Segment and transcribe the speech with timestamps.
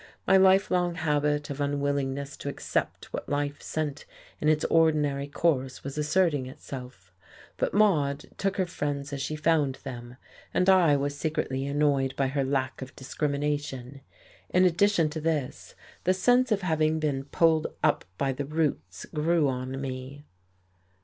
[0.25, 4.05] My life long habit of unwillingness to accept what life sent
[4.39, 7.13] in its ordinary course was asserting itself;
[7.57, 10.17] but Maude took her friends as she found them,
[10.55, 14.01] and I was secretly annoyed by her lack of discrimination.
[14.49, 19.49] In addition to this, the sense of having been pulled up by the roots grew
[19.49, 20.25] upon me.